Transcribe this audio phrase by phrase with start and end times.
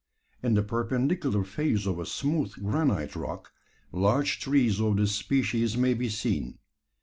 [0.41, 3.51] In the perpendicular face of a smooth granite rock,
[3.91, 6.57] large trees of this species may be seen.